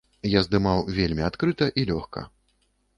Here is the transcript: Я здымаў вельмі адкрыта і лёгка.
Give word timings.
Я 0.37 0.41
здымаў 0.47 0.81
вельмі 1.01 1.27
адкрыта 1.29 1.65
і 1.79 1.87
лёгка. 1.95 2.29